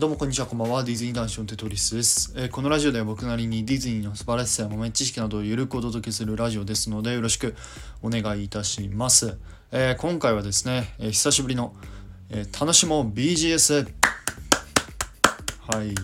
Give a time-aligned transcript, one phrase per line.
[0.00, 0.82] どうもこんにちは、こんばんは。
[0.82, 7.54] ディズニー男子のテトリスです、えーこのラジオでは僕なりにディズニーの素晴らしさや豆知識などをゆるくお届けするラジオですので、よろしく
[8.00, 9.36] お願いいたします。
[9.72, 11.74] えー今回はですね、えー久しぶりの、
[12.30, 13.99] え楽しもう BGS。
[15.72, 15.94] はい。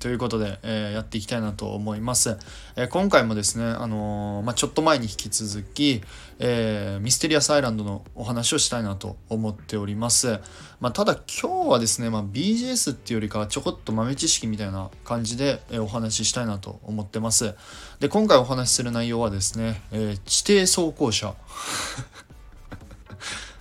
[0.00, 2.38] ということで、えーやっていきたいなと思います。
[2.74, 6.02] えー今回もですね、あのーまあ、ちょっと前に引き続き、
[6.40, 10.40] えミステリアスアイランドのお話をしたいなと思っております。
[10.80, 17.54] まあ、ただ今日はですね、まあ、BGS っていうよりかはちょこっと豆知識みたいな感じで、えお話ししたいなと思ってます。
[18.00, 21.36] で、今回お話しする内容はですね、え地底走行車。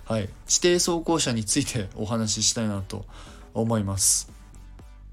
[0.05, 0.27] はい。
[0.47, 3.05] 地底走行車についてお話ししたいなと
[3.53, 4.40] 思います。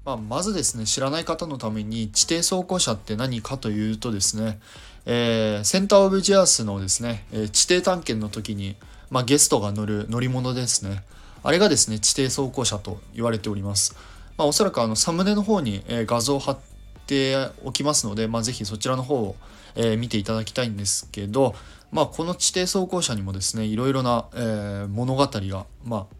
[0.09, 4.59] まあ、まずですね知らない方のために地底走行車って何かというとですね、
[5.05, 8.75] えーセンター・オブ・ジアースのですね、え地底探検の時に、
[9.11, 11.03] まあ、ゲストが乗る乗り物ですね。
[11.43, 13.95] あれがですね地底走行車と言われております、
[14.35, 16.59] まあ、おそらくあのサムネの方に、え画像を貼っ
[17.05, 19.35] ておきますので、まあ、ぜひそちらの方を、
[19.75, 21.53] え見ていただきたいんですけど、
[21.91, 26.18] まあ、この地底走行車にもですねいろいろな、え物語が、まあ、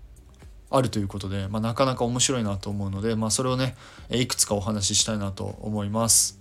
[0.72, 3.76] あるということで、まあ、なかなか面白いなと思うので、まあ、それをね
[4.12, 6.40] いくつかお話ししたいなと思います。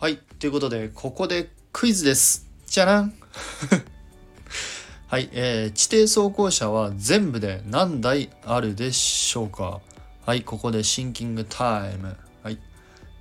[0.00, 2.46] はいということでここでクイズです。
[2.66, 3.14] じゃらん。
[5.08, 9.80] はい、えー地底走行車は全部で何台あるでしょうか？
[10.24, 12.16] はいここでシンキングタイム。
[12.42, 12.58] はい。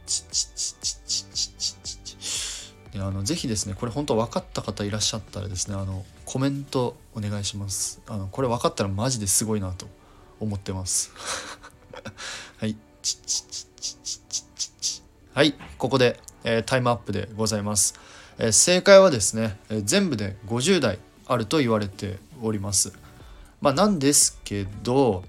[0.07, 8.01] チチチチチチチチチあのぜひですねこれ本当分かった方いらっしゃったらですねあのコメントお願いします。
[8.07, 9.87] あのこれ分かったらマジですごいなと
[10.39, 11.11] 思ってます。
[12.57, 12.75] はい。
[13.05, 17.99] チッチッチッチッチッチッチッチはいここで、えー、タイムアップでございます、
[18.39, 22.93] えー、正解はですね、えー、全部で50台あると言われております
[23.61, 25.23] まあなんですけど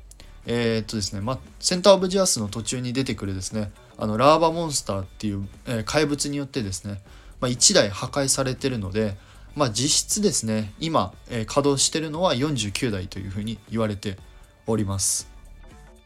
[0.47, 7.03] えー、っとですね、まあ、センター・オブ・ジアスの途中に出てくるですねあのラーバモンスターっていう、えー、怪物によってですね、
[7.41, 9.19] まあ、1台破壊されてるので、
[9.55, 14.17] まあ、実質ですね今、えー、稼働してるのは49台というふうに言われて
[14.67, 15.29] おります。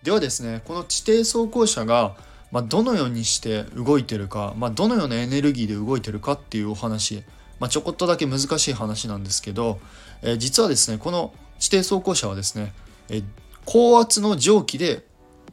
[0.03, 2.17] ではですねこの地底走行車が、
[2.51, 7.23] まあ、どのようにして動いてるか、まあ、どのようなエネルギーで動いてるかっていうお話、
[7.59, 9.79] まあ、ちょこっとだけ難しい話なんですけど、
[10.23, 12.73] えー実はですねこの地底走行車はですね、
[13.09, 13.25] えー
[13.67, 15.05] 高圧の蒸気で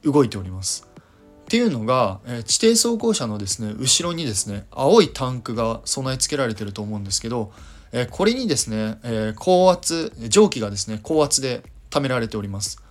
[0.04, 0.88] 動いております。
[1.42, 7.52] っていうのが、えー地底走行車のですね後ろにですね青いタンクが備え付けられてると思うんですけど、
[7.92, 12.82] えこれにですね、え高圧蒸気がですね高圧で溜められております。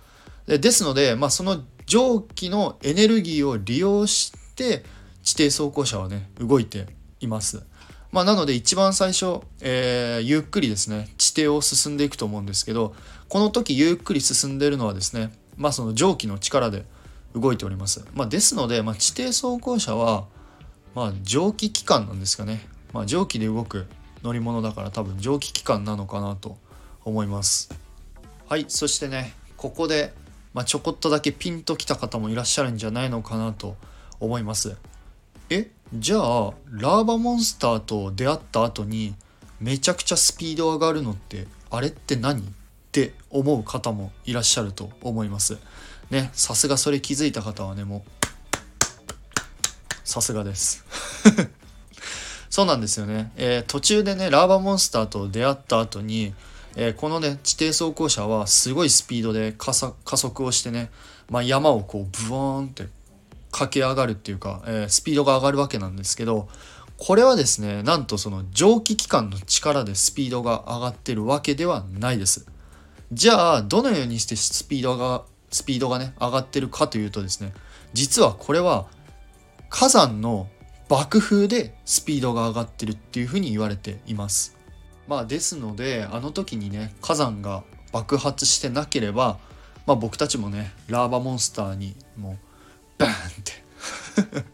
[0.47, 4.83] でですので、まあ、その蒸気のエネルギーを利用して
[5.23, 6.87] 地底走行車はね動いて
[7.19, 7.63] います。
[8.11, 12.95] まあ、なので一番最初、えーゆっくりですね地底を進んでいくと思うんですけど
[13.27, 16.85] この時ゆっくり進んでるのはですね、まあ、その蒸気の力で
[17.35, 18.05] 動いております。
[18.15, 20.25] まあ、ですので、まあ、地底走行車は、
[20.95, 23.85] まあ、蒸気機関なんですかね、まあ、蒸気で動く
[24.23, 26.57] 乗り物だから多分蒸気機関なのかなと
[27.03, 27.69] 思います。
[28.47, 30.13] はいそしてねここで、
[30.57, 33.77] まあ、ちょこっとだけピンときた方もいらっしゃるんじゃないのかなと
[34.19, 34.75] 思います。
[35.51, 39.13] えじゃあラーバモンスターと出会った後に
[39.59, 42.39] めちゃくちゃスピード上がるのってあれって何？
[42.39, 42.43] っ
[42.91, 45.59] て思う方もいらっしゃると思います。
[46.09, 48.11] ねさすがそれ気づいた方はねもう
[50.03, 50.83] さすがです。
[52.49, 56.33] そうなんですよね、えー途中でねラーバモンスターと出会った後に
[56.75, 60.89] えーこのね地底走行車はすごいスピードで加速をしてね、
[61.29, 62.87] まあ、山をこうブワーンって
[63.51, 66.47] 駆け上がるっていうか、えースピードが上がるわけなんですけど
[66.97, 72.47] これはですねなんとその蒸気機関の力でスピードが上がってるわけではないです。
[73.13, 77.53] じゃあどのようにしてスピードがスピードがね上がってるかというとですね
[77.93, 78.87] 実はこれは
[79.69, 80.47] 火山の
[80.89, 84.56] 爆風でスピードが上がってるっていうふうに言われています。
[85.07, 89.37] まあですのであの時にね火山が爆発してなければ、
[89.85, 92.37] まあ、僕たちもねラーバモンスターにもう
[92.97, 94.45] バーンって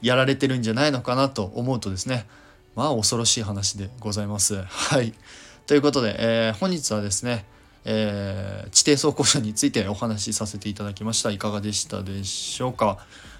[0.02, 2.26] やられてるんじゃないのかなと思うとですね
[2.74, 4.62] まあ恐ろしい話でございます。
[4.62, 5.14] はい。
[5.66, 7.44] ということで、えー本日はですね、
[7.84, 11.30] えー地底走行車についてお話しさせていただきました。
[11.30, 12.98] いかがでしたでしょうか、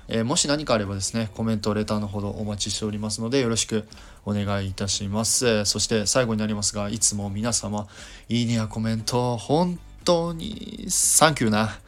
[0.09, 3.85] えーもし何かあればですねコメントレターのほどお待ちしておりますのでよろしく
[4.25, 5.65] お願いいたします。
[5.65, 7.87] そして最後になりますがいつも皆様
[8.29, 11.79] いいねやコメント本当にサンキューな。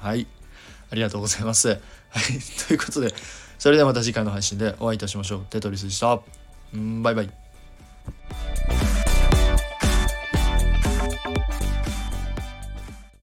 [0.00, 0.26] はい。
[0.90, 1.68] ありがとうございます。
[1.68, 1.78] はい。
[2.66, 3.14] ということで
[3.58, 5.44] それではまた次回の配信でお会いいたしましょう。
[5.48, 6.20] テトリスでした。
[6.74, 7.41] バイバイ。